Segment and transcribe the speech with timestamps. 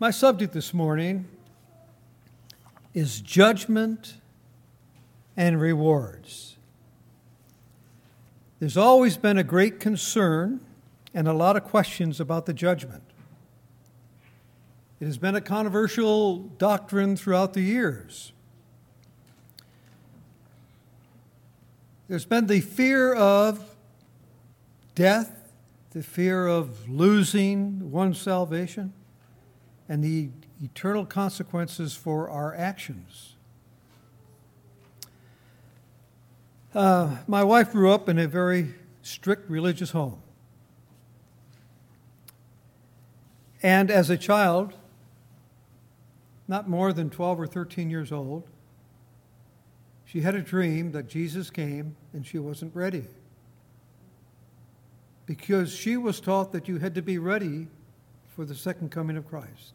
[0.00, 1.26] My subject this morning
[2.94, 4.14] is judgment
[5.36, 6.56] and rewards.
[8.60, 10.60] There's always been a great concern
[11.12, 13.02] and a lot of questions about the judgment.
[15.00, 18.32] It has been a controversial doctrine throughout the years.
[22.06, 23.74] There's been the fear of
[24.94, 25.50] death,
[25.90, 28.92] the fear of losing one's salvation
[29.88, 30.28] and the
[30.62, 33.34] eternal consequences for our actions.
[36.74, 40.20] Uh, my wife grew up in a very strict religious home.
[43.62, 44.74] And as a child,
[46.46, 48.44] not more than 12 or 13 years old,
[50.04, 53.04] she had a dream that Jesus came and she wasn't ready.
[55.26, 57.68] Because she was taught that you had to be ready
[58.34, 59.74] for the second coming of Christ.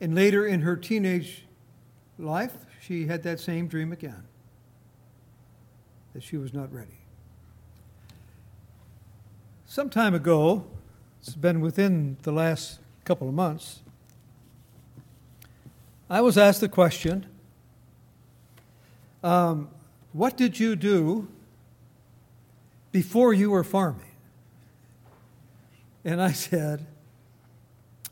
[0.00, 1.44] And later in her teenage
[2.18, 4.24] life, she had that same dream again
[6.14, 6.98] that she was not ready.
[9.66, 10.64] Some time ago,
[11.20, 13.80] it's been within the last couple of months,
[16.08, 17.26] I was asked the question
[19.22, 19.68] um,
[20.12, 21.28] What did you do
[22.90, 24.10] before you were farming?
[26.04, 26.86] And I said,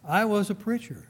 [0.06, 1.08] I was a preacher.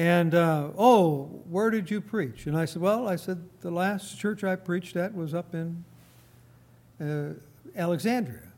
[0.00, 2.46] And, uh, oh, where did you preach?
[2.46, 5.84] And I said, well, I said, the last church I preached at was up in
[6.98, 7.34] uh,
[7.76, 8.48] Alexandria.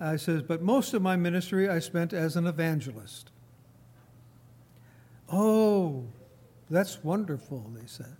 [0.00, 3.30] I says, but most of my ministry I spent as an evangelist.
[5.32, 6.06] Oh,
[6.68, 8.16] that's wonderful, they said.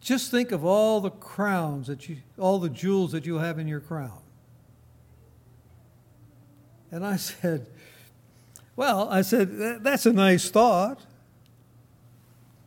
[0.00, 3.66] Just think of all the crowns that you, all the jewels that you have in
[3.66, 4.22] your crown.
[6.92, 7.66] And I said,
[8.76, 11.00] well, I said, that's a nice thought,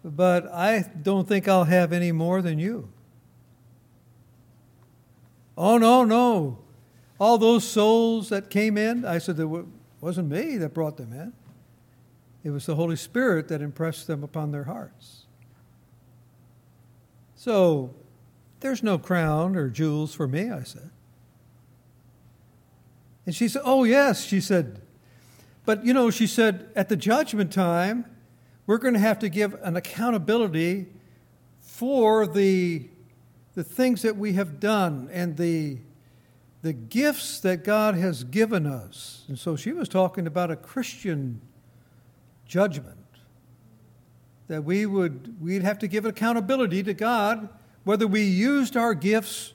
[0.03, 2.89] but I don't think I'll have any more than you.
[5.57, 6.59] Oh, no, no.
[7.19, 9.49] All those souls that came in, I said, it
[9.99, 11.33] wasn't me that brought them in.
[12.43, 15.25] It was the Holy Spirit that impressed them upon their hearts.
[17.35, 17.93] So,
[18.59, 20.89] there's no crown or jewels for me, I said.
[23.25, 24.23] And she said, Oh, yes.
[24.23, 24.81] She said,
[25.67, 28.05] but, you know, she said, at the judgment time,
[28.67, 30.85] we're going to have to give an accountability
[31.59, 32.87] for the,
[33.53, 35.79] the things that we have done and the,
[36.61, 39.25] the gifts that God has given us.
[39.27, 41.41] And so she was talking about a Christian
[42.45, 42.95] judgment.
[44.47, 47.49] That we would we'd have to give accountability to God
[47.83, 49.51] whether we used our gifts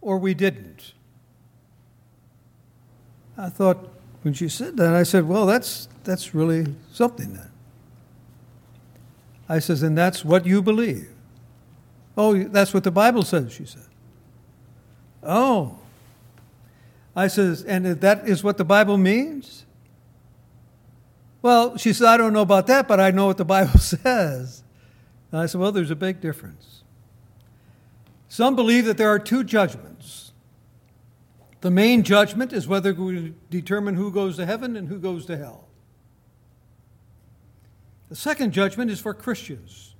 [0.00, 0.94] or we didn't.
[3.36, 3.90] I thought,
[4.22, 7.50] when she said that, I said, Well, that's, that's really something then.
[9.48, 11.08] I says, And that's what you believe.
[12.16, 13.86] Oh, that's what the Bible says, she said.
[15.22, 15.78] Oh.
[17.14, 19.66] I says, And that is what the Bible means?
[21.42, 24.62] Well, she said, I don't know about that, but I know what the Bible says.
[25.32, 26.82] And I said, Well, there's a big difference.
[28.28, 29.91] Some believe that there are two judgments
[31.62, 35.38] the main judgment is whether we determine who goes to heaven and who goes to
[35.38, 35.68] hell.
[38.08, 39.94] The second judgment is for Christians,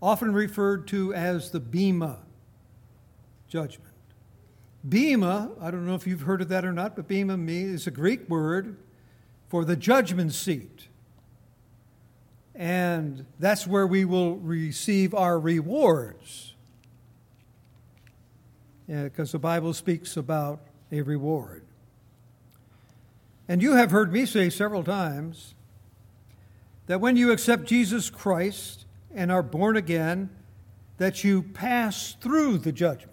[0.00, 2.20] often referred to as the Bema
[3.48, 3.92] judgment.
[4.88, 7.90] Bema, I don't know if you've heard of that or not, but Bema is a
[7.90, 8.76] Greek word
[9.48, 10.88] for the judgment seat.
[12.54, 16.54] And that's where we will receive our rewards.
[18.86, 20.60] Because yeah, the Bible speaks about
[20.94, 21.64] a reward.
[23.48, 25.54] And you have heard me say several times
[26.86, 30.30] that when you accept Jesus Christ and are born again,
[30.98, 33.10] that you pass through the judgment.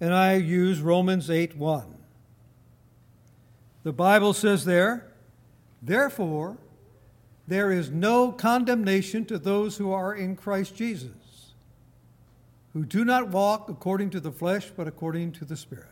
[0.00, 1.98] And I use Romans 8 1.
[3.84, 5.12] The Bible says there,
[5.82, 6.56] therefore,
[7.48, 11.21] there is no condemnation to those who are in Christ Jesus
[12.72, 15.86] who do not walk according to the flesh, but according to the Spirit.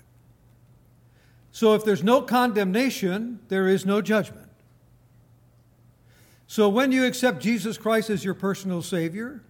[1.53, 4.49] So if there's no condemnation, there is no judgment.
[6.47, 9.43] So when you accept Jesus Christ as your personal Savior,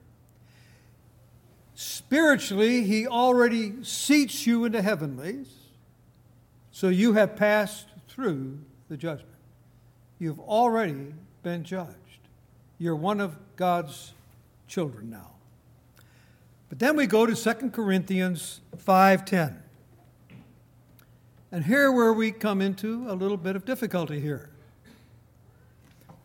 [1.74, 5.48] spiritually, He already seats you in the heavenlies.
[6.72, 9.28] So you have passed through the judgment.
[10.18, 11.96] You've already been judged.
[12.78, 14.12] You're one of God's
[14.66, 15.30] children now.
[16.70, 19.56] But then we go to 2 Corinthians 5:10.
[21.52, 24.50] And here where we come into a little bit of difficulty here.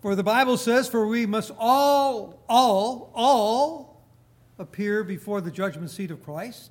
[0.02, 4.04] For the Bible says, For we must all, all, all
[4.60, 6.70] appear before the judgment seat of Christ,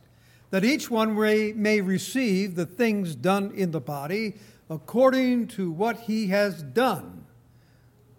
[0.50, 4.34] that each one may, may receive the things done in the body
[4.70, 7.26] according to what he has done,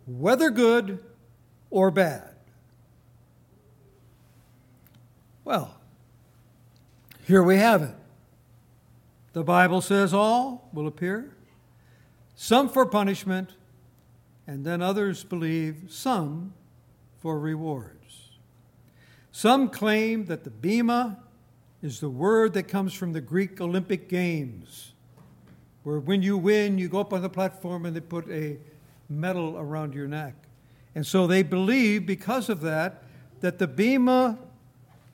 [0.06, 1.00] whether good
[1.70, 2.35] or bad.
[5.46, 5.80] Well,
[7.28, 7.94] here we have it.
[9.34, 11.36] The Bible says all will appear,
[12.36, 13.52] some for punishment,
[14.48, 16.54] and then others believe some
[17.20, 18.32] for rewards.
[19.32, 21.20] Some claim that the bema
[21.84, 24.94] is the word that comes from the Greek Olympic Games,
[25.84, 28.58] where when you win, you go up on the platform and they put a
[29.10, 30.34] medal around your neck.
[30.96, 33.04] And so they believe, because of that,
[33.42, 34.40] that the bema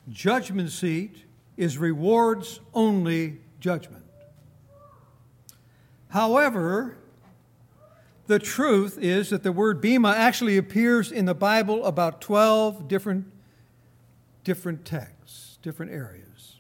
[0.09, 1.25] judgment seat
[1.57, 4.03] is rewards only judgment.
[6.09, 6.98] However,
[8.27, 13.25] the truth is that the word bema actually appears in the Bible about 12 different,
[14.44, 16.57] different texts, different areas.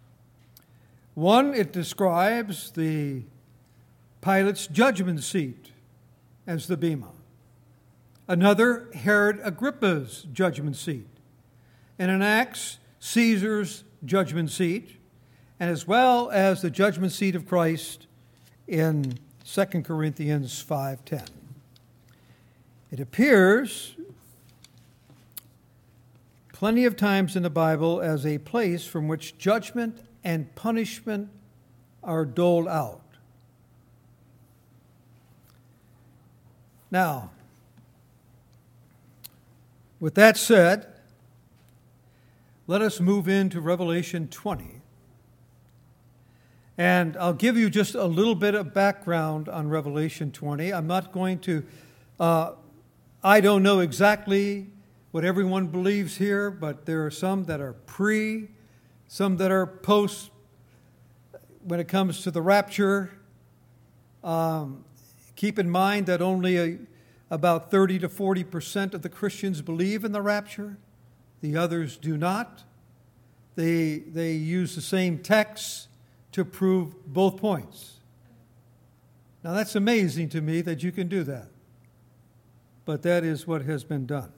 [1.13, 3.23] One, it describes the
[4.21, 5.71] Pilate's judgment seat
[6.47, 7.11] as the bema.
[8.27, 11.07] Another, Herod Agrippa's judgment seat.
[11.99, 14.97] And in Acts, Caesar's judgment seat,
[15.59, 18.05] and as well as the judgment seat of Christ
[18.67, 21.27] in 2 Corinthians 5:10.
[22.91, 23.95] It appears
[26.53, 31.29] plenty of times in the Bible as a place from which judgment and punishment
[32.03, 33.01] are doled out.
[36.91, 37.31] Now,
[39.99, 40.90] with that said,
[42.71, 44.79] let us move into Revelation 20.
[46.77, 50.71] And I'll give you just a little bit of background on Revelation 20.
[50.71, 51.65] I'm not going to,
[52.17, 52.53] uh,
[53.21, 54.67] I don't know exactly
[55.11, 58.47] what everyone believes here, but there are some that are pre,
[59.05, 60.31] some that are post
[61.65, 63.11] when it comes to the rapture.
[64.23, 64.85] Um,
[65.35, 66.77] keep in mind that only a,
[67.29, 70.77] about 30 to 40 percent of the Christians believe in the rapture.
[71.41, 72.63] The others do not.
[73.55, 75.87] They, they use the same texts
[76.31, 77.97] to prove both points.
[79.43, 81.47] Now, that's amazing to me that you can do that.
[82.85, 84.31] But that is what has been done.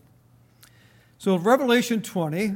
[1.18, 2.56] So, Revelation 20,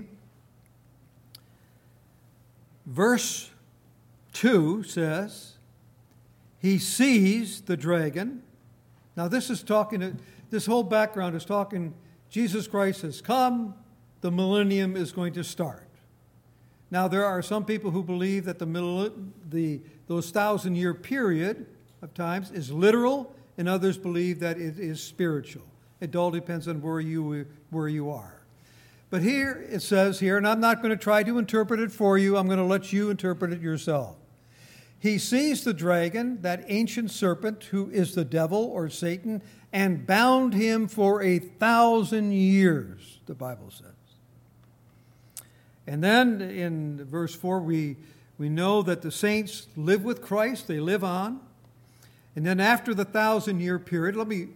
[2.85, 3.51] verse
[4.33, 5.53] 2 says,
[6.59, 8.43] He sees the dragon.
[9.15, 11.93] Now, this is talking, this whole background is talking,
[12.29, 13.73] Jesus Christ has come,
[14.21, 15.87] the millennium is going to start.
[16.89, 19.11] Now, there are some people who believe that the,
[19.49, 21.65] the those thousand year period
[22.01, 25.63] of times is literal, and others believe that it is spiritual.
[25.99, 28.41] It all depends on where you, where you are.
[29.09, 32.17] But here it says here, and I'm not going to try to interpret it for
[32.17, 34.15] you, I'm going to let you interpret it yourself.
[34.99, 39.41] He sees the dragon, that ancient serpent who is the devil or Satan,
[39.71, 43.96] and bound him for a thousand years, the Bible says.
[45.87, 47.95] And then in verse 4, we,
[48.37, 51.39] we know that the saints live with Christ, they live on.
[52.35, 54.49] And then after the thousand year period, let me,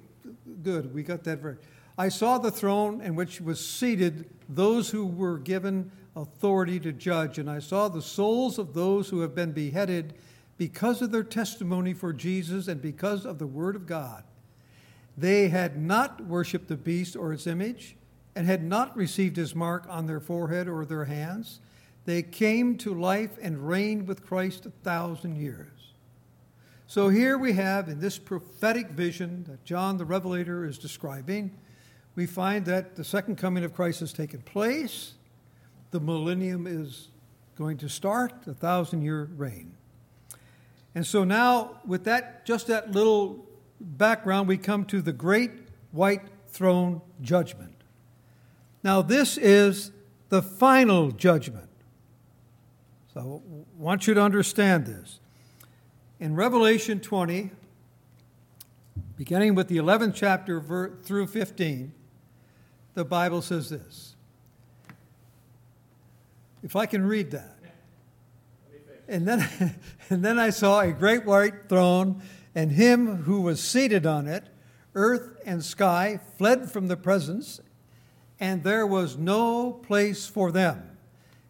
[0.62, 1.56] good, we got that very.
[1.98, 7.38] I saw the throne in which was seated those who were given authority to judge,
[7.38, 10.14] and I saw the souls of those who have been beheaded
[10.58, 14.24] because of their testimony for Jesus and because of the Word of God.
[15.18, 17.96] They had not worshiped the beast or its image
[18.36, 21.60] and had not received his mark on their forehead or their hands.
[22.06, 25.68] They came to life and reigned with Christ a thousand years.
[26.88, 31.58] So here we have in this prophetic vision that John the Revelator is describing,
[32.16, 35.14] we find that the second coming of Christ has taken place.
[35.92, 37.10] The millennium is
[37.56, 39.74] going to start, a thousand year reign.
[40.94, 43.46] And so now, with that, just that little
[43.80, 45.52] background, we come to the great
[45.92, 47.71] white throne judgment.
[48.84, 49.92] Now, this is
[50.30, 51.70] the final judgment.
[53.14, 55.20] So, I want you to understand this.
[56.20, 57.52] In Revelation 20,
[59.18, 60.62] beginning with the 11th chapter
[61.04, 61.94] through 15,
[62.94, 64.16] the Bible says this.
[66.64, 67.58] If I can read that.
[69.08, 69.76] And then,
[70.10, 72.22] and then I saw a great white throne,
[72.56, 74.46] and him who was seated on it.
[74.94, 77.62] Earth and sky fled from the presence,
[78.42, 80.98] and there was no place for them.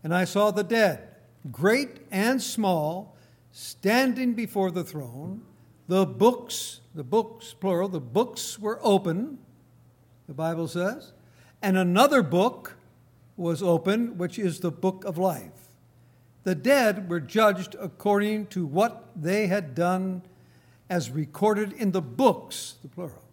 [0.03, 1.07] And I saw the dead,
[1.49, 3.15] great and small,
[3.53, 5.41] standing before the throne,
[5.87, 9.39] the books, the books, plural, the books were open,
[10.27, 11.13] the Bible says,
[11.61, 12.75] and another book
[13.37, 15.69] was open, which is the book of life.
[16.43, 20.23] The dead were judged according to what they had done
[20.89, 23.23] as recorded in the books, the plural.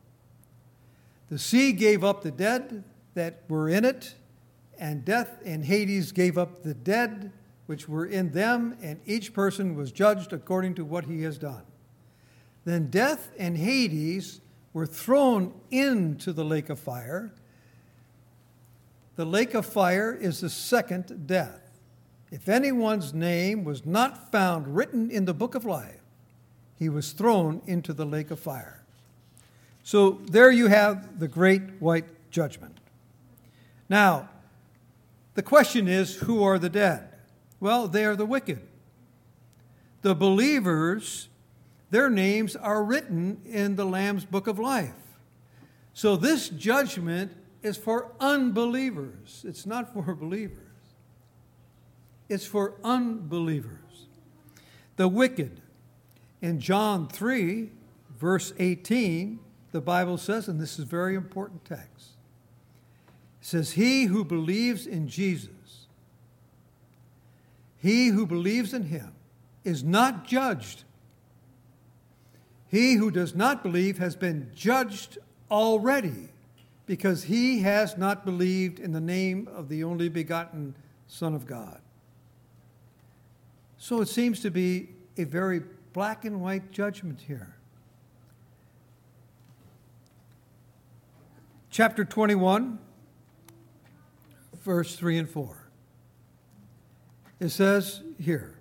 [1.29, 2.85] The sea gave up the dead
[3.19, 4.15] that were in it,
[4.79, 7.33] and death and Hades gave up the dead
[7.67, 11.65] which were in them, and each person was judged according to what he has done.
[12.65, 14.41] Then death and Hades
[14.73, 17.33] were thrown into the lake of fire.
[19.17, 21.81] The lake of fire is the second death.
[22.31, 26.03] If anyone's name was not found written in the book of life,
[26.77, 28.85] he was thrown into the lake of fire.
[29.83, 32.78] So there you have the great white judgment.
[33.89, 34.29] Now,
[35.35, 37.09] the question is who are the dead?
[37.61, 38.61] Well, they are the wicked.
[40.03, 41.29] The believers,
[41.91, 44.93] their names are written in the Lamb's book of life.
[45.93, 50.69] So this judgment is for unbelievers, it's not for believers
[52.29, 54.07] it's for unbelievers.
[54.97, 55.61] The wicked.
[56.41, 57.71] In John 3,
[58.19, 59.41] verse 18,
[59.73, 62.11] the Bible says, and this is very important text,
[63.49, 65.87] says, He who believes in Jesus,
[67.79, 69.13] he who believes in him,
[69.65, 70.85] is not judged.
[72.69, 75.17] He who does not believe has been judged
[75.51, 76.29] already
[76.85, 80.75] because he has not believed in the name of the only begotten
[81.07, 81.81] Son of God.
[83.79, 85.63] So it seems to be a very
[85.95, 87.55] black and white judgment here.
[91.71, 92.79] Chapter 21,
[94.69, 95.71] verse 3 and 4.
[97.41, 98.59] It says here,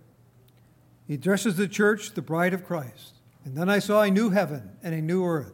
[1.06, 3.16] He addresses the church, the bride of Christ.
[3.44, 5.54] And then I saw a new heaven and a new earth.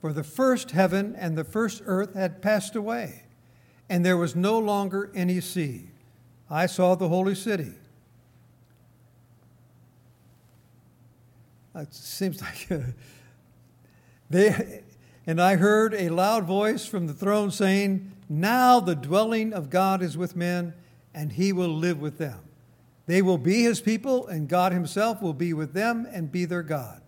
[0.00, 3.22] For the first heaven and the first earth had passed away,
[3.88, 5.90] and there was no longer any sea.
[6.50, 7.74] I saw the holy city
[11.76, 12.94] It seems like
[14.30, 14.82] they,
[15.26, 20.02] and I heard a loud voice from the throne saying, Now the dwelling of God
[20.02, 20.74] is with men,
[21.14, 22.40] and he will live with them.
[23.06, 26.62] They will be his people, and God himself will be with them and be their
[26.62, 27.02] God.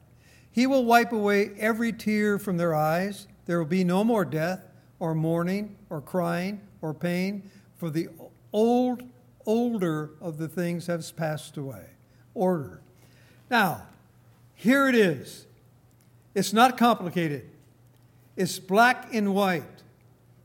[0.51, 3.27] He will wipe away every tear from their eyes.
[3.47, 4.61] There will be no more death,
[4.99, 8.09] or mourning, or crying, or pain, for the
[8.53, 9.03] old,
[9.45, 11.85] older of the things has passed away.
[12.35, 12.81] Order.
[13.51, 13.83] Now,
[14.55, 15.47] here it is.
[16.35, 17.49] It's not complicated,
[18.37, 19.76] it's black and white.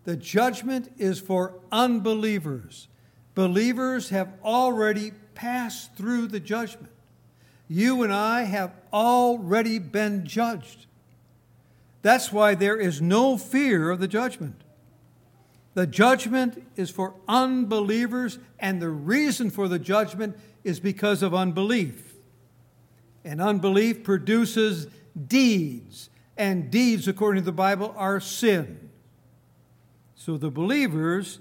[0.04, 2.88] The judgment is for unbelievers.
[3.36, 6.92] Believers have already passed through the judgment.
[7.68, 10.88] You and I have already been judged.
[12.02, 14.62] That's why there is no fear of the judgment.
[15.74, 22.16] The judgment is for unbelievers, and the reason for the judgment is because of unbelief.
[23.24, 24.88] And unbelief produces
[25.28, 28.91] deeds, and deeds, according to the Bible, are sin.
[30.24, 31.40] So the believers,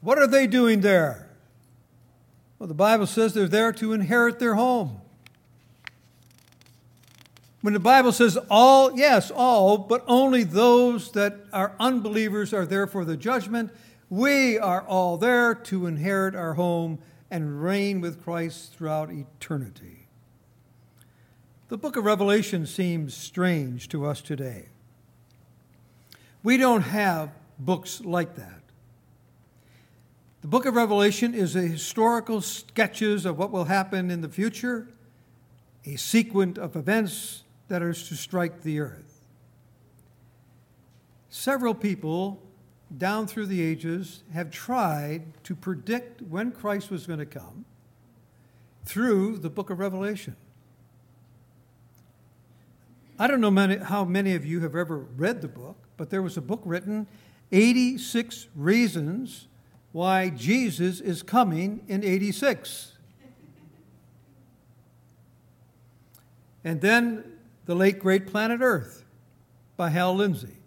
[0.00, 1.28] what are they doing there?
[2.58, 5.02] Well, the Bible says they're there to inherit their home.
[7.60, 12.86] When the Bible says all, yes, all, but only those that are unbelievers are there
[12.86, 13.70] for the judgment,
[14.08, 16.98] we are all there to inherit our home
[17.30, 20.06] and reign with Christ throughout eternity.
[21.68, 24.68] The book of Revelation seems strange to us today.
[26.42, 28.62] We don't have books like that.
[30.42, 34.88] The book of Revelation is a historical sketches of what will happen in the future,
[35.84, 39.26] a sequence of events that are to strike the earth.
[41.28, 42.42] Several people
[42.96, 47.64] down through the ages have tried to predict when Christ was going to come
[48.84, 50.36] through the book of Revelation.
[53.18, 56.22] I don't know many, how many of you have ever read the book, but there
[56.22, 57.06] was a book written
[57.52, 59.48] 86 Reasons
[59.92, 62.92] Why Jesus is Coming in 86.
[66.64, 67.24] And then
[67.66, 69.04] The Late Great Planet Earth
[69.76, 70.58] by Hal Lindsey,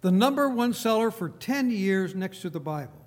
[0.00, 3.04] the number one seller for 10 years next to the Bible.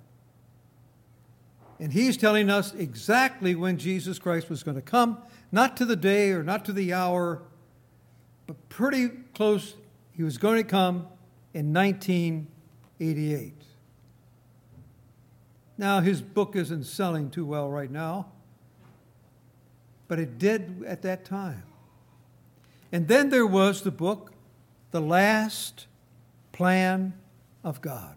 [1.78, 5.18] And he's telling us exactly when Jesus Christ was going to come,
[5.50, 7.42] not to the day or not to the hour,
[8.46, 9.74] but pretty close.
[10.12, 11.08] He was going to come
[11.52, 11.72] in
[12.98, 13.54] 1988.
[15.78, 18.28] Now, his book isn't selling too well right now,
[20.06, 21.64] but it did at that time.
[22.92, 24.32] And then there was the book,
[24.90, 25.86] The Last
[26.52, 27.14] Plan
[27.64, 28.16] of God.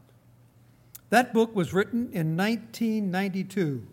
[1.09, 3.87] That book was written in 1992.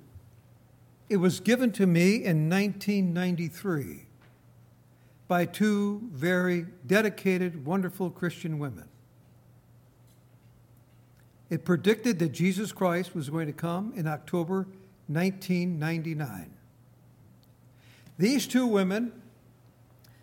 [1.08, 4.06] It was given to me in 1993
[5.28, 8.88] by two very dedicated, wonderful Christian women.
[11.52, 14.66] It predicted that Jesus Christ was going to come in October
[15.08, 16.50] 1999.
[18.16, 19.12] These two women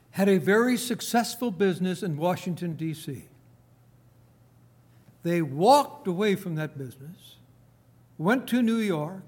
[0.09, 3.25] had a very successful business in Washington, D.C.
[5.21, 7.35] They walked away from that business,
[8.17, 9.21] went to New York,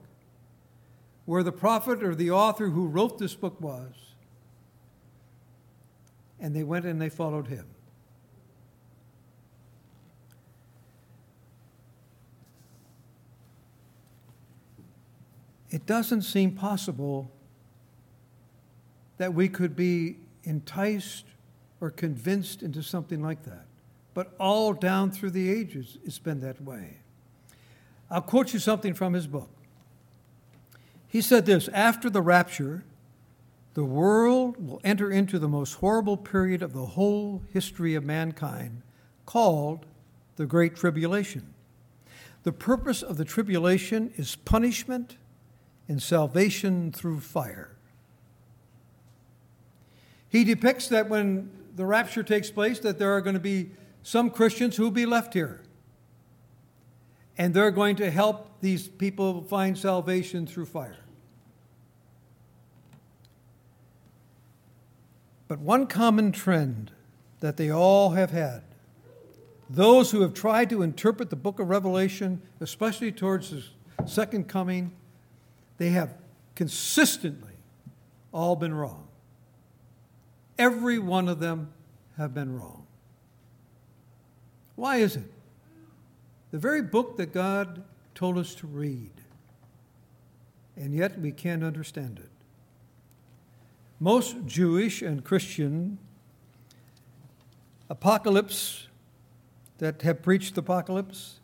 [1.26, 3.94] where the prophet or the author who wrote this book was,
[6.40, 7.68] and they went and they followed him.
[15.72, 17.32] It doesn't seem possible
[19.18, 21.26] that we could be enticed
[21.80, 23.66] or convinced into something like that.
[24.14, 26.98] But all down through the ages, it's been that way.
[28.10, 29.50] I'll quote you something from his book.
[31.08, 32.84] He said this After the rapture,
[33.74, 38.82] the world will enter into the most horrible period of the whole history of mankind,
[39.26, 39.86] called
[40.36, 41.54] the Great Tribulation.
[42.44, 45.16] The purpose of the tribulation is punishment
[45.88, 47.76] and salvation through fire.
[50.30, 53.72] He depicts that when the rapture takes place, that there are going to be
[54.04, 55.62] some Christians who will be left here.
[57.38, 60.98] And they're going to help these people find salvation through fire.
[65.48, 66.92] But one common trend
[67.42, 68.64] that they all have had
[69.70, 73.64] those who have tried to interpret the book of Revelation, especially towards the
[74.06, 74.92] second coming,
[75.82, 76.14] they have
[76.54, 77.56] consistently
[78.32, 79.08] all been wrong.
[80.60, 81.74] Every one of them
[82.18, 82.86] have been wrong.
[84.76, 85.24] Why is it?
[86.52, 89.10] The very book that God told us to read,
[90.78, 92.30] and yet we can't understand it.
[94.00, 95.98] Most Jewish and Christian
[97.90, 98.86] apocalypse
[99.80, 101.40] that have preached the apocalypse,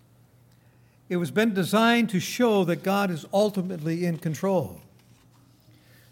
[1.10, 4.82] it was been designed to show that God is ultimately in control.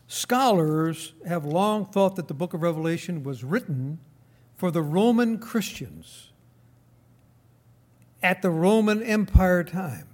[0.08, 4.00] Scholars have long thought that the book of Revelation was written
[4.56, 6.30] for the Roman Christians
[8.24, 10.08] at the Roman Empire time.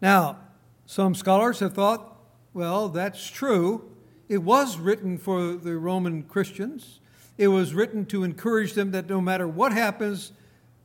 [0.00, 0.38] Now,
[0.86, 2.16] some scholars have thought,
[2.52, 3.90] well, that's true.
[4.28, 7.00] It was written for the Roman Christians.
[7.36, 10.32] It was written to encourage them that no matter what happens,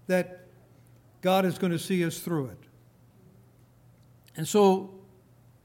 [0.08, 0.42] that
[1.23, 2.57] God is going to see us through it.
[4.36, 4.93] And so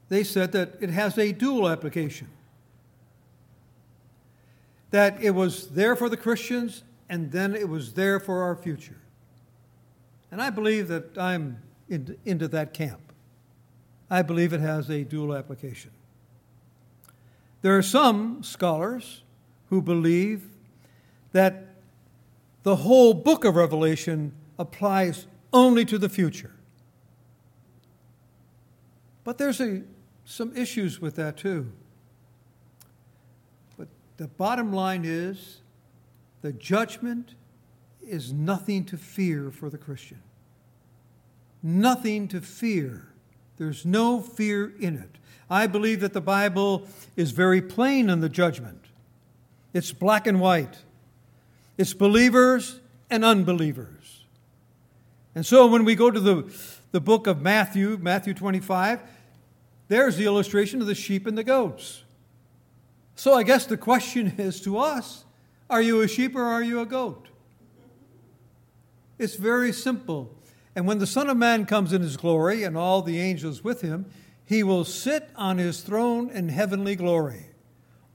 [0.07, 2.29] they said that it has a dual application.
[4.91, 9.01] That it was there for the Christians, and then it was there for our future.
[10.31, 11.57] And I believe that I'm
[11.89, 13.01] into that camp.
[14.09, 15.91] I believe it has a dual application.
[17.61, 19.23] There are some scholars
[19.69, 20.47] who believe
[21.33, 21.75] that
[22.63, 26.51] the whole book of Revelation applies only to the future.
[29.23, 29.83] But there's a
[30.25, 31.71] some issues with that too.
[33.77, 35.61] But the bottom line is
[36.41, 37.33] the judgment
[38.01, 40.21] is nothing to fear for the Christian.
[41.61, 43.07] Nothing to fear.
[43.57, 45.17] There's no fear in it.
[45.49, 48.85] I believe that the Bible is very plain on the judgment.
[49.73, 50.77] It's black and white.
[51.77, 53.98] It's believers and unbelievers.
[55.39, 56.53] And so when we go to the,
[56.91, 58.99] the book of Matthew, Matthew 25,
[59.87, 62.03] there's the illustration of the sheep and the goats.
[63.15, 65.23] So I guess the question is to us
[65.69, 67.29] are you a sheep or are you a goat?
[69.17, 70.35] It's very simple.
[70.75, 73.79] And when the Son of Man comes in his glory and all the angels with
[73.79, 74.07] him,
[74.45, 77.45] he will sit on his throne in heavenly glory.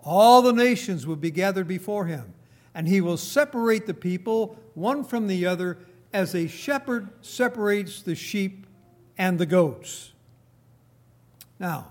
[0.03, 2.35] All the nations will be gathered before him,
[2.75, 5.79] and he will separate the people one from the other
[6.15, 8.67] as a shepherd separates the sheep
[9.19, 10.13] and the goats.
[11.59, 11.89] Now,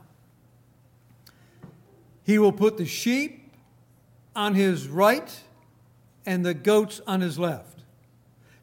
[2.23, 3.51] he will put the sheep
[4.33, 5.41] on his right
[6.25, 7.81] and the goats on his left.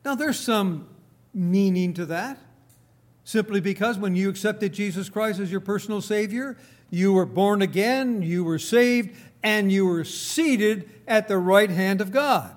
[0.03, 0.89] Now, there's some
[1.35, 2.39] meaning to that,
[3.23, 6.57] simply because when you accepted Jesus Christ as your personal Savior,
[6.89, 12.01] you were born again, you were saved, and you were seated at the right hand
[12.01, 12.57] of God.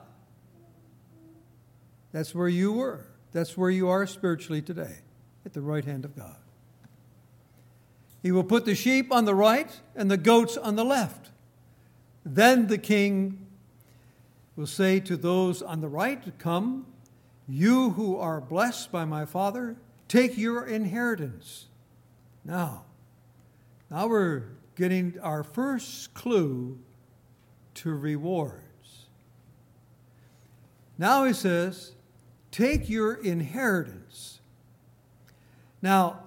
[2.14, 3.08] That's where you were.
[3.34, 5.00] That's where you are spiritually today,
[5.46, 6.38] at the right hand of God.
[8.22, 11.32] He will put the sheep on the right and the goats on the left.
[12.24, 13.48] Then the king
[14.56, 16.86] will say to those on the right, Come,
[17.50, 19.76] you who are blessed by my Father,
[20.08, 21.66] take your inheritance.
[22.46, 22.86] Now,
[23.90, 24.44] now we're
[24.76, 26.80] getting our first clue
[27.76, 29.08] to rewards.
[30.98, 31.94] Now he says,
[32.54, 34.40] Take your inheritance.
[35.82, 36.20] Now,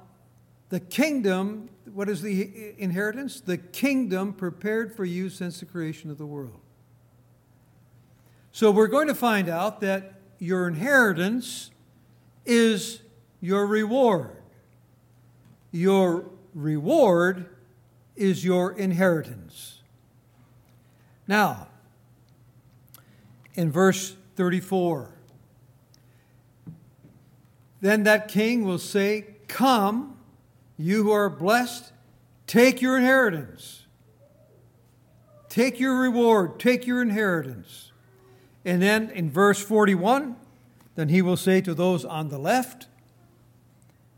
[0.71, 3.41] the kingdom, what is the inheritance?
[3.41, 6.59] The kingdom prepared for you since the creation of the world.
[8.51, 11.71] So we're going to find out that your inheritance
[12.45, 13.03] is
[13.41, 14.37] your reward.
[15.71, 17.47] Your reward
[18.17, 19.81] is your inheritance.
[21.29, 21.69] Now,
[23.55, 25.15] in verse 34,
[27.87, 30.16] then that king will say, Come,
[30.77, 31.92] you who are blessed,
[32.46, 33.87] take your inheritance.
[35.49, 37.92] Take your reward, take your inheritance.
[38.64, 40.37] And then in verse 41,
[40.96, 42.88] then he will say to those on the left,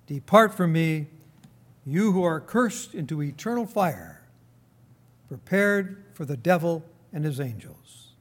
[0.07, 1.09] Depart from me,
[1.85, 4.22] you who are cursed, into eternal fire,
[5.28, 8.14] prepared for the devil and his angels.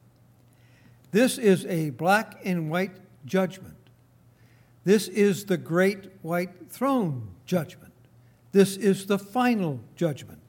[1.12, 3.77] This is a black and white judgment.
[4.88, 7.92] This is the great white throne judgment.
[8.54, 10.40] This is the final judgment.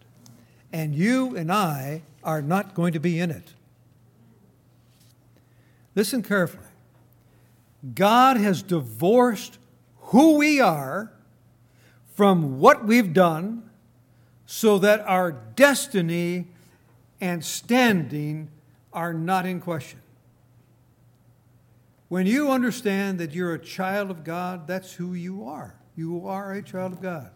[0.73, 3.55] And you and I are not going to be in it.
[5.97, 6.69] Listen carefully.
[7.97, 9.59] God has divorced
[9.97, 11.13] who we are
[12.15, 13.69] from what we've done
[14.47, 16.47] so that our destiny
[17.21, 18.51] and standing
[18.93, 19.99] are not in question.
[22.09, 25.75] When you understand that you're a child of God, that's who you are.
[25.95, 27.31] You are a child of God.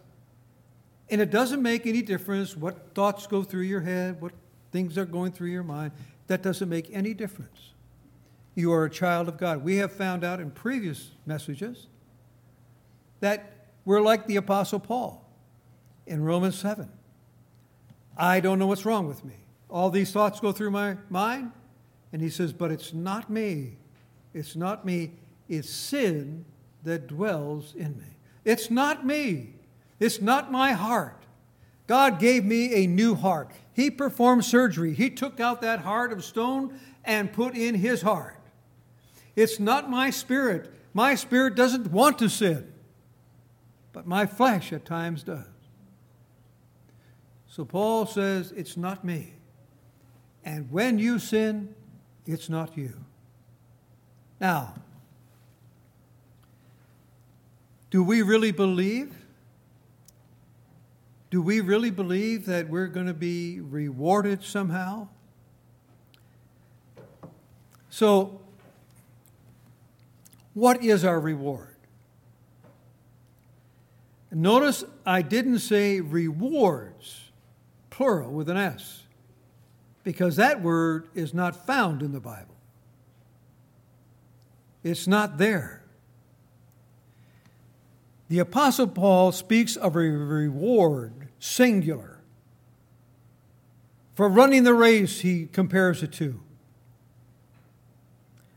[1.09, 4.33] And it doesn't make any difference what thoughts go through your head, what
[4.71, 5.91] things are going through your mind.
[6.27, 7.73] That doesn't make any difference.
[8.55, 9.63] You are a child of God.
[9.63, 11.87] We have found out in previous messages
[13.19, 15.29] that we're like the Apostle Paul
[16.07, 16.89] in Romans 7.
[18.17, 19.35] I don't know what's wrong with me.
[19.69, 21.51] All these thoughts go through my mind.
[22.11, 23.77] And he says, But it's not me.
[24.33, 25.13] It's not me.
[25.47, 26.45] It's sin
[26.83, 28.17] that dwells in me.
[28.43, 29.53] It's not me.
[29.99, 31.23] It's not my heart.
[31.87, 33.51] God gave me a new heart.
[33.73, 34.93] He performed surgery.
[34.93, 38.39] He took out that heart of stone and put in his heart.
[39.35, 40.73] It's not my spirit.
[40.93, 42.71] My spirit doesn't want to sin,
[43.91, 45.45] but my flesh at times does.
[47.47, 49.33] So Paul says, It's not me.
[50.45, 51.73] And when you sin,
[52.25, 52.93] it's not you.
[54.43, 54.73] Now,
[57.89, 59.15] do we really believe?
[61.29, 65.07] Do we really believe that we're going to be rewarded somehow?
[67.89, 68.41] So,
[70.53, 71.77] what is our reward?
[74.29, 77.31] Notice I didn't say rewards,
[77.89, 79.03] plural, with an S,
[80.03, 82.52] because that word is not found in the Bible.
[84.83, 85.83] It's not there.
[88.29, 92.21] The Apostle Paul speaks of a reward, singular.
[94.15, 96.39] For running the race, he compares it to.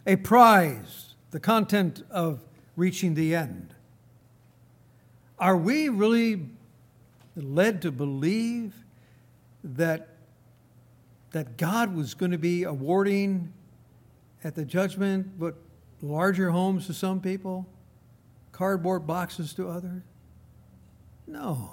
[0.06, 2.40] A prize, the content of
[2.76, 3.74] reaching the end.
[5.38, 6.48] Are we really
[7.34, 8.74] led to believe
[9.62, 10.08] that,
[11.32, 13.52] that God was going to be awarding
[14.42, 15.56] at the judgment what
[16.02, 17.66] larger homes to some people,
[18.52, 20.02] cardboard boxes to others?
[21.26, 21.72] No.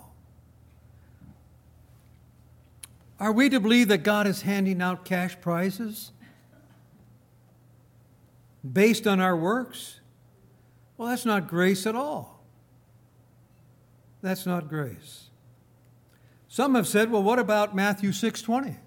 [3.19, 6.11] Are we to believe that God is handing out cash prizes?
[8.71, 9.99] based on our works,
[10.97, 12.43] well, that's not grace at all.
[14.21, 15.29] That's not grace.
[16.47, 18.77] Some have said, well, what about Matthew 6:20?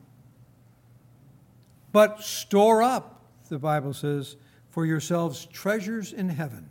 [1.92, 4.36] But store up, the Bible says,
[4.76, 6.68] for yourselves treasures in heaven,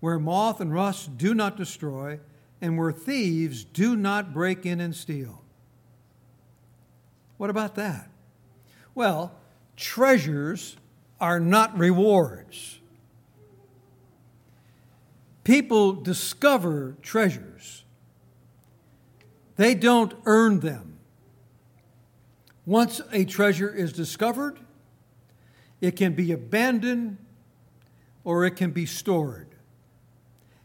[0.00, 2.18] where moth and rust do not destroy,
[2.60, 5.40] and where thieves do not break in and steal.
[7.36, 8.10] What about that?
[8.96, 9.32] Well,
[9.76, 10.76] treasures
[11.20, 12.80] are not rewards.
[15.44, 17.84] People discover treasures,
[19.54, 20.98] they don't earn them.
[22.66, 24.58] Once a treasure is discovered,
[25.80, 27.18] it can be abandoned
[28.24, 29.48] or it can be stored.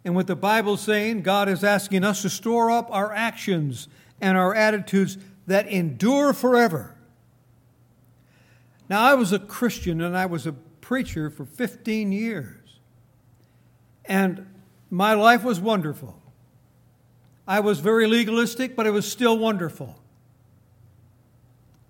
[0.03, 3.87] And what the Bible's saying, God is asking us to store up our actions
[4.21, 6.95] and our attitudes that endure forever.
[8.87, 12.79] Now, I was a Christian and I was a preacher for 15 years.
[14.05, 14.45] And
[14.91, 16.21] my life was wonderful.
[17.47, 19.99] I was very legalistic, but it was still wonderful.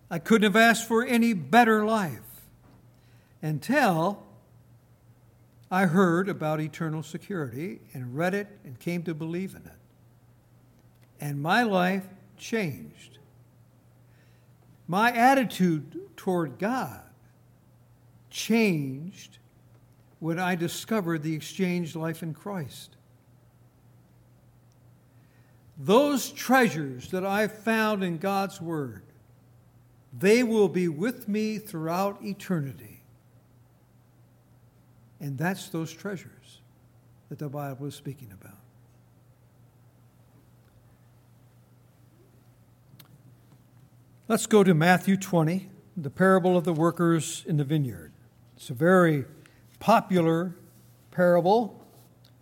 [0.09, 2.34] I couldn't have asked for any better life
[3.41, 4.23] until
[5.69, 9.77] I heard about eternal security and read it and came to believe in it.
[11.19, 12.05] And my life
[12.37, 13.17] changed.
[14.87, 17.01] My attitude toward God
[18.29, 19.39] changed
[20.19, 22.95] when I discovered the exchanged life in Christ.
[25.77, 29.03] Those treasures that I found in God's Word,
[30.17, 32.94] they will be with me throughout eternity.
[35.25, 36.61] And that's those treasures
[37.29, 38.59] that the Bible is speaking about.
[44.27, 48.11] Let's go to Matthew 20, the parable of the workers in the vineyard.
[48.55, 49.25] It's a very
[49.79, 50.55] popular
[51.09, 51.83] parable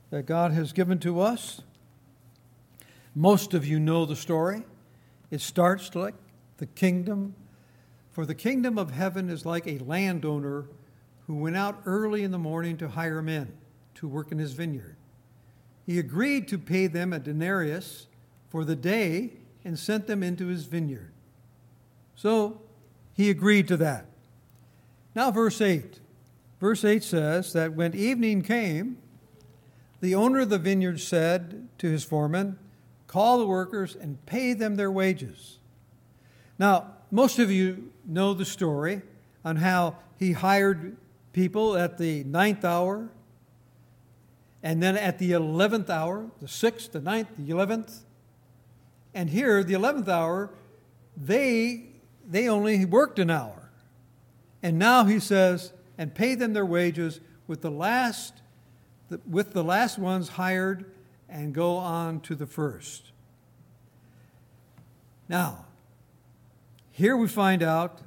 [0.09, 1.61] that God has given to us.
[3.15, 4.63] Most of you know the story.
[5.31, 6.15] It starts like
[6.57, 7.33] the kingdom.
[8.11, 10.65] For the kingdom of heaven is like a landowner
[11.27, 13.53] who went out early in the morning to hire men
[13.95, 14.95] to work in his vineyard.
[15.85, 18.07] He agreed to pay them a denarius
[18.49, 19.33] for the day
[19.63, 21.11] and sent them into his vineyard.
[22.15, 22.61] So
[23.13, 24.05] he agreed to that.
[25.15, 25.99] Now, verse 8.
[26.59, 28.97] Verse 8 says that when evening came,
[29.99, 32.57] the owner of the vineyard said to his foreman,
[33.07, 35.59] Call the workers and pay them their wages.
[36.57, 39.01] Now, most of you know the story
[39.45, 40.97] on how he hired
[41.33, 43.09] people at the ninth hour,
[44.61, 48.05] and then at the eleventh hour, the sixth, the ninth, the eleventh.
[49.13, 50.51] And here, the eleventh hour,
[51.17, 51.87] they
[52.25, 53.69] they only worked an hour.
[54.61, 58.35] And now he says, and pay them their wages with the last
[59.29, 60.85] with the last ones hired
[61.29, 63.11] and go on to the first.
[65.27, 65.65] Now,
[66.91, 68.01] here we find out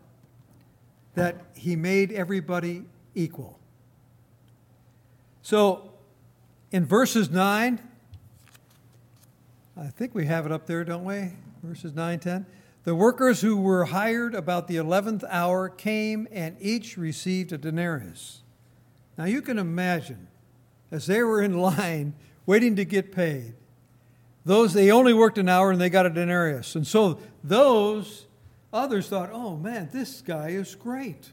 [1.15, 2.85] that he made everybody
[3.17, 3.59] equal.
[5.43, 5.93] So,
[6.71, 7.81] in verses 9,
[9.77, 11.33] I think we have it up there, don't we?
[11.63, 12.47] Verses 9, 10.
[12.85, 18.43] The workers who were hired about the 11th hour came and each received a denarius.
[19.19, 20.29] Now you can imagine,
[20.91, 22.15] as they were in line
[22.47, 23.55] waiting to get paid,
[24.45, 26.77] those they only worked an hour and they got a denarius.
[26.77, 28.27] And so those
[28.73, 31.33] others thought, oh man, this guy is great.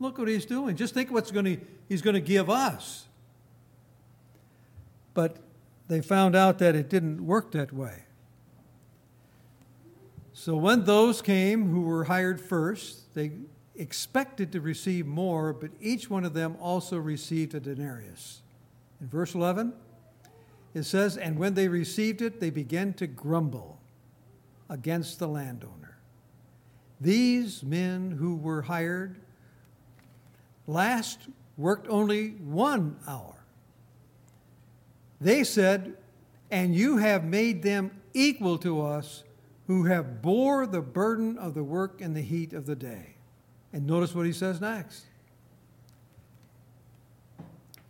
[0.00, 0.74] Look what he's doing.
[0.76, 1.58] Just think what's going to,
[1.88, 3.06] he's going to give us.
[5.12, 5.36] But
[5.88, 8.04] they found out that it didn't work that way.
[10.32, 13.32] So when those came who were hired first, they
[13.74, 18.40] expected to receive more, but each one of them also received a denarius.
[19.02, 19.74] In verse 11,
[20.74, 23.80] it says, And when they received it, they began to grumble
[24.70, 25.98] against the landowner.
[27.00, 29.20] These men who were hired
[30.66, 33.34] last worked only one hour.
[35.20, 35.96] They said,
[36.50, 39.24] And you have made them equal to us
[39.66, 43.14] who have bore the burden of the work in the heat of the day.
[43.72, 45.04] And notice what he says next.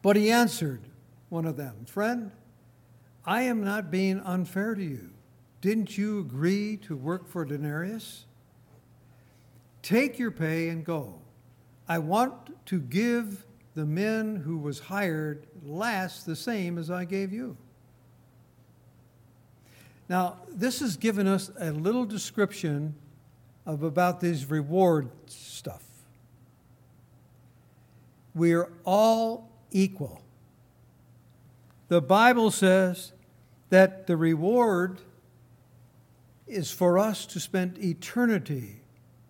[0.03, 0.81] But he answered
[1.29, 2.31] one of them, Friend,
[3.25, 5.11] I am not being unfair to you.
[5.61, 8.25] Didn't you agree to work for denarius?
[9.83, 11.21] Take your pay and go.
[11.91, 17.33] I want to give the men who was hired last the same as I gave
[17.33, 17.57] you.
[20.09, 22.95] Now, this has given us a little description
[23.67, 25.83] of about this reward stuff.
[28.37, 30.23] We are all equal.
[31.89, 33.11] The Bible says
[33.71, 35.01] that the reward
[36.47, 38.80] is for us to spend eternity,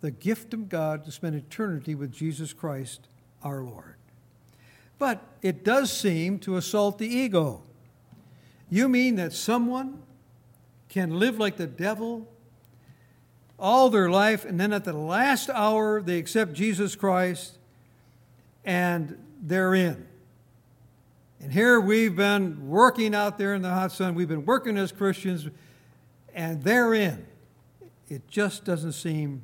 [0.01, 3.09] the gift of God to spend eternity with Jesus Christ
[3.43, 3.97] our Lord.
[4.99, 7.63] But it does seem to assault the ego.
[8.69, 10.03] You mean that someone
[10.89, 12.29] can live like the devil
[13.59, 17.59] all their life, and then at the last hour, they accept Jesus Christ
[18.65, 20.07] and they're in.
[21.41, 24.93] And here we've been working out there in the hot sun, we've been working as
[24.93, 25.49] Christians,
[26.35, 27.27] and they're in.
[28.09, 29.43] It just doesn't seem.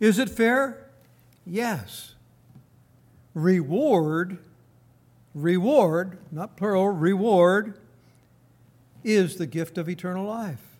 [0.00, 0.90] Is it fair?
[1.46, 2.14] Yes.
[3.34, 4.38] Reward,
[5.34, 7.78] reward, not plural, reward
[9.04, 10.70] is the gift of eternal life.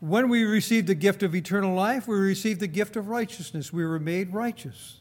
[0.00, 3.72] When we received the gift of eternal life, we received the gift of righteousness.
[3.72, 5.00] We were made righteous.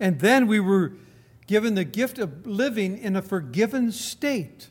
[0.00, 0.92] And then we were
[1.46, 4.68] given the gift of living in a forgiven state.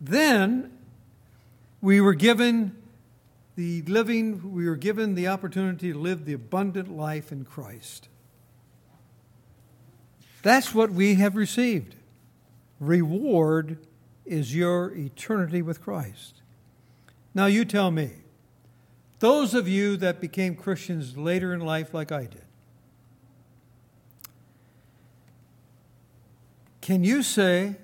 [0.00, 0.72] Then
[1.82, 2.74] we were given
[3.56, 8.08] the living, we were given the opportunity to live the abundant life in Christ.
[10.42, 11.96] That's what we have received.
[12.80, 13.78] Reward
[14.24, 16.40] is your eternity with Christ.
[17.34, 18.10] Now, you tell me,
[19.18, 22.44] those of you that became Christians later in life, like I did,
[26.80, 27.76] can you say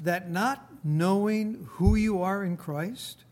[0.00, 3.24] that not knowing who you are in Christ,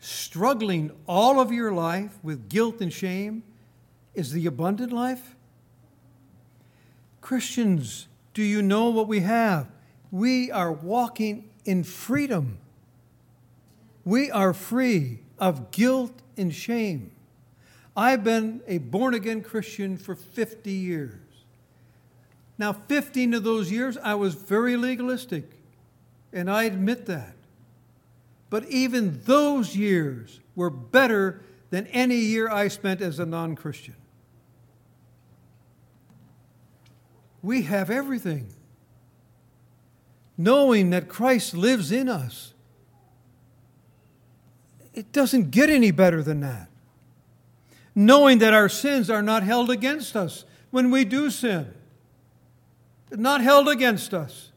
[0.00, 3.42] struggling all of your life with guilt and shame,
[4.14, 5.34] is the abundant life?
[7.20, 9.68] Christians, do you know what we have?
[10.10, 12.58] We are walking in freedom.
[14.04, 17.12] We are free of guilt and shame.
[17.96, 21.18] I've been a born again Christian for 50 years.
[22.58, 25.61] Now, 15 of those years, I was very legalistic,
[26.32, 27.34] and I admit that.
[28.50, 33.96] But even those years were better than any year I spent as a non Christian.
[37.42, 38.48] We have everything.
[40.36, 42.52] Knowing that Christ lives in us.
[44.94, 46.68] It doesn't get any better than that.
[47.94, 51.72] Knowing that our sins are not held against us when we do sin,
[53.10, 54.51] not held against us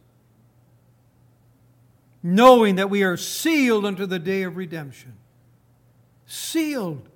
[2.26, 5.14] knowing that we are sealed unto the day of redemption.
[6.26, 7.08] Sealed.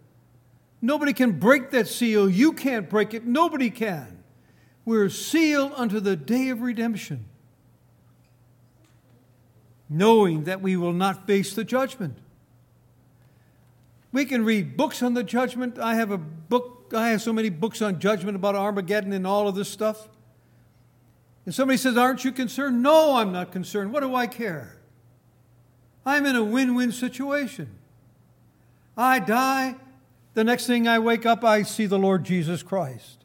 [0.84, 2.30] Nobody can break that seal.
[2.30, 3.26] You can't break it.
[3.26, 4.24] Nobody can.
[4.86, 7.26] We're sealed unto the day of redemption,
[9.90, 12.20] knowing that we will not face the judgment.
[14.12, 15.80] We can read books on the judgment.
[15.80, 19.48] I have a book, I have so many books on judgment about Armageddon and all
[19.48, 20.08] of this stuff.
[21.48, 22.84] And somebody says, Aren't you concerned?
[22.84, 23.92] No, I'm not concerned.
[23.92, 24.79] What do I care?
[26.06, 27.70] I'm in a win win situation.
[28.98, 29.76] I die,
[30.34, 33.24] the next thing I wake up, I see the Lord Jesus Christ.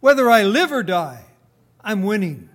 [0.00, 1.24] Whether I live or die,
[1.82, 2.48] I'm winning.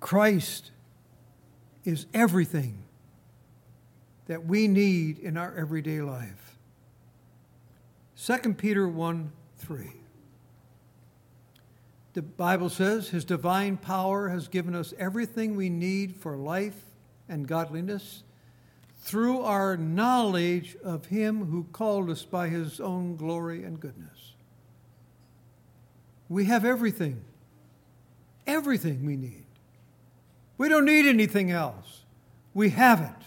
[0.00, 0.70] Christ
[1.84, 2.84] is everything
[4.26, 6.56] that we need in our everyday life.
[8.16, 10.03] 2 Peter 1 3.
[12.14, 16.80] The Bible says his divine power has given us everything we need for life
[17.28, 18.22] and godliness
[19.02, 24.34] through our knowledge of him who called us by his own glory and goodness.
[26.28, 27.20] We have everything,
[28.46, 29.44] everything we need.
[30.56, 32.04] We don't need anything else.
[32.54, 33.26] We have it.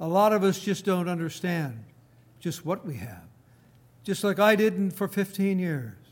[0.00, 1.84] A lot of us just don't understand
[2.40, 3.28] just what we have,
[4.04, 6.05] just like I didn't for 15 years.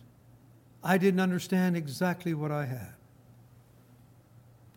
[0.85, 2.93] I didn't understand exactly what I had.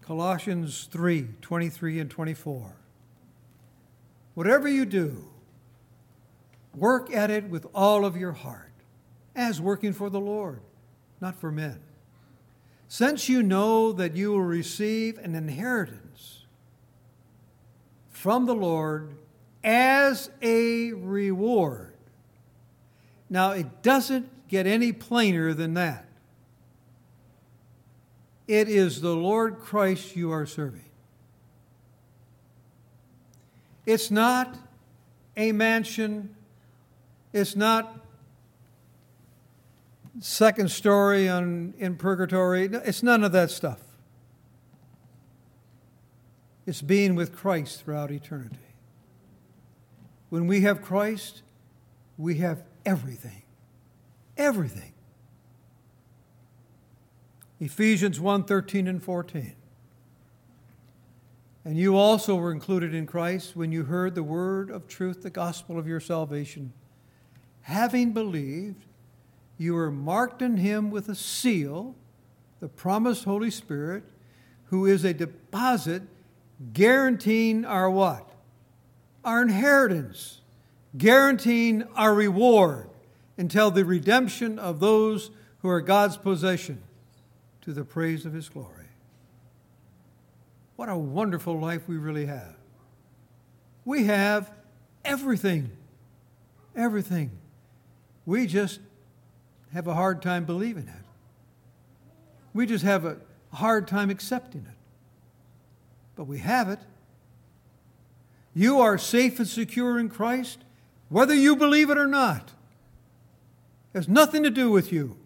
[0.02, 2.78] Colossians 3 23 and 24.
[4.34, 5.28] Whatever you do,
[6.74, 8.72] work at it with all of your heart,
[9.36, 10.62] as working for the Lord,
[11.20, 11.80] not for men.
[12.88, 16.46] Since you know that you will receive an inheritance
[18.10, 19.18] from the Lord
[19.62, 21.96] as a reward.
[23.30, 26.06] Now, it doesn't get any plainer than that.
[28.48, 30.86] It is the Lord Christ you are serving.
[33.86, 34.56] It's not
[35.36, 36.36] a mansion.
[37.34, 38.06] It's not
[40.20, 42.66] second story on, in purgatory.
[42.66, 43.80] It's none of that stuff.
[46.66, 48.58] It's being with Christ throughout eternity.
[50.30, 51.44] When we have Christ,
[52.18, 53.44] we have everything.
[54.38, 54.94] Everything.
[57.60, 59.56] Ephesians 1 13 and 14.
[61.66, 65.30] And you also were included in Christ when you heard the word of truth, the
[65.30, 66.72] gospel of your salvation.
[67.62, 68.86] Having believed,
[69.58, 71.96] you were marked in him with a seal,
[72.62, 74.04] the promised Holy Spirit,
[74.66, 76.04] who is a deposit
[76.74, 78.32] guaranteeing our what?
[79.26, 80.42] Our inheritance,
[80.98, 82.90] guaranteeing our reward
[83.38, 86.82] until the redemption of those who are God's possession
[87.62, 88.74] to the praise of his glory.
[90.76, 92.56] What a wonderful life we really have.
[93.84, 94.52] We have
[95.04, 95.72] everything.
[96.76, 97.32] Everything.
[98.26, 98.80] We just
[99.74, 101.06] have a hard time believing it.
[102.54, 103.18] We just have a,
[103.54, 104.78] hard time accepting it.
[106.16, 106.80] But we have it.
[108.54, 110.60] You are safe and secure in Christ,
[111.10, 112.52] whether you believe it or not.
[113.98, 115.18] Has nothing to do with you.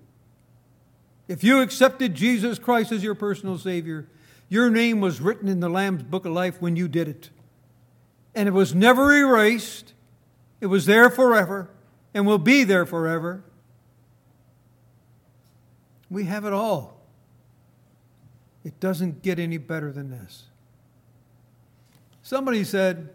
[1.28, 4.08] If you accepted Jesus Christ as your personal Savior,
[4.48, 7.32] your name was written in the Lamb's Book of Life when you did it.
[8.34, 9.94] And it was never erased,
[10.62, 11.70] it was there forever
[12.14, 13.44] and will be there forever.
[16.10, 16.98] We have it all.
[18.64, 20.44] It doesn't get any better than this.
[22.24, 23.10] Somebody said,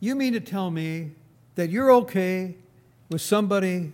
[0.00, 1.10] You mean to tell me
[1.56, 2.56] that you're okay
[3.12, 3.92] with somebody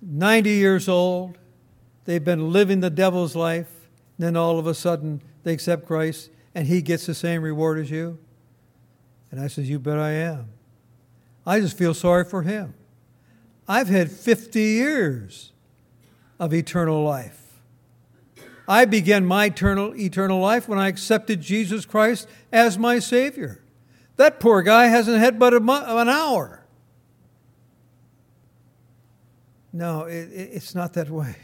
[0.00, 1.38] 90 years old,
[2.04, 3.70] they've been living the devil's life,
[4.18, 7.90] then all of a sudden they accept Christ and he gets the same reward as
[7.90, 8.18] you?
[9.30, 10.48] And I says, You bet I am.
[11.46, 12.74] I just feel sorry for him.
[13.66, 15.52] I've had 50 years
[16.38, 17.38] of eternal life.
[18.68, 23.62] I began my eternal, eternal life when I accepted Jesus Christ as my Savior.
[24.16, 26.61] That poor guy hasn't had but mo- an hour.
[29.72, 31.36] No, it, it, it's not that way.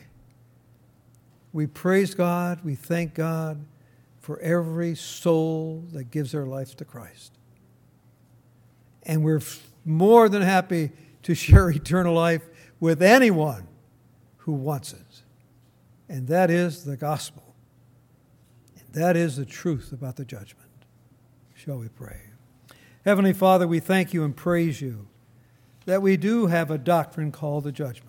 [1.52, 3.64] We praise God, we thank God
[4.20, 7.32] for every soul that gives their life to Christ.
[9.04, 9.40] And we're
[9.84, 10.90] more than happy
[11.22, 12.42] to share eternal life
[12.78, 13.66] with anyone
[14.38, 15.22] who wants it.
[16.08, 17.54] And that is the gospel.
[18.78, 20.68] And that is the truth about the judgment.
[21.54, 22.20] Shall we pray?
[23.04, 25.08] Heavenly Father, we thank you and praise you
[25.86, 28.07] that we do have a doctrine called the judgment.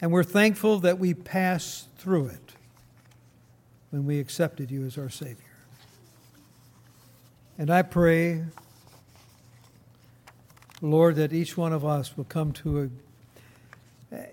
[0.00, 2.52] And we're thankful that we passed through it
[3.90, 5.36] when we accepted you as our Savior.
[7.58, 8.44] And I pray
[10.82, 12.90] Lord, that each one of us will come to
[14.12, 14.26] a,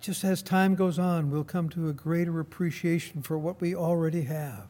[0.00, 4.22] just as time goes on, we'll come to a greater appreciation for what we already
[4.22, 4.66] have.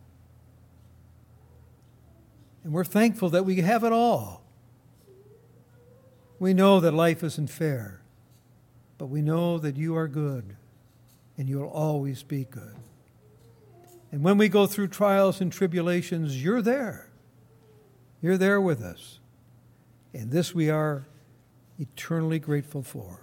[2.62, 4.42] And we're thankful that we have it all.
[6.38, 8.00] We know that life isn't fair,
[8.98, 10.56] but we know that you are good
[11.36, 12.76] and you'll always be good.
[14.12, 17.08] And when we go through trials and tribulations, you're there.
[18.22, 19.18] You're there with us.
[20.12, 21.06] And this we are
[21.78, 23.20] eternally grateful for.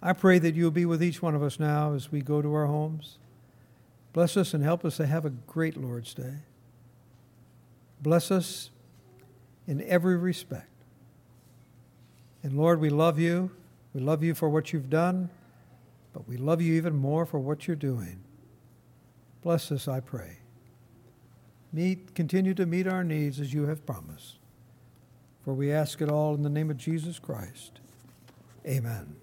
[0.00, 2.54] I pray that you'll be with each one of us now as we go to
[2.54, 3.18] our homes.
[4.12, 6.34] Bless us and help us to have a great Lord's Day.
[8.00, 8.70] Bless us
[9.66, 10.68] in every respect.
[12.42, 13.50] And Lord, we love you.
[13.94, 15.30] We love you for what you've done,
[16.12, 18.20] but we love you even more for what you're doing.
[19.42, 20.38] Bless us, I pray.
[21.72, 24.38] Meet, continue to meet our needs as you have promised.
[25.44, 27.80] For we ask it all in the name of Jesus Christ.
[28.66, 29.21] Amen.